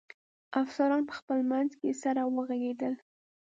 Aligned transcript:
افسران 0.61 1.01
په 1.09 1.13
خپل 1.19 1.39
منځ 1.51 1.69
کې 1.79 1.99
سره 2.03 2.21
و 2.25 2.35
غږېدل. 2.47 2.93